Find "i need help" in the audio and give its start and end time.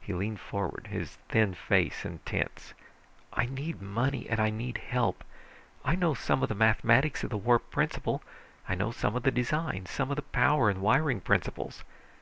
4.40-5.22